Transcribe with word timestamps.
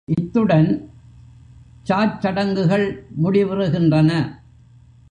இத்துடன் 0.07 0.69
சாச்சடங்குகள் 1.89 2.85
முடிவுறுகின்றன. 3.23 4.11